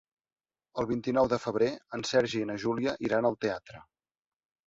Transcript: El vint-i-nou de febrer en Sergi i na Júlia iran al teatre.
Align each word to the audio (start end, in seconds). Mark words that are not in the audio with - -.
El 0.83 0.87
vint-i-nou 0.91 1.27
de 1.33 1.37
febrer 1.43 1.67
en 1.97 2.05
Sergi 2.11 2.41
i 2.45 2.49
na 2.53 2.57
Júlia 2.65 2.97
iran 3.09 3.31
al 3.31 3.37
teatre. 3.45 3.83